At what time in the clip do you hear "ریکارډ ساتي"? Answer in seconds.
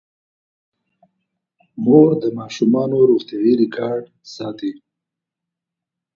3.61-4.71